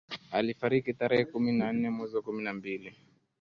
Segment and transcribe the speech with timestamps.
[0.37, 2.95] Alifariki tarehe kumi na nne mwezi wa kumi na mbili